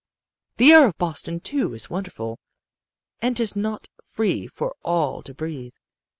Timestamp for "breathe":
5.35-5.75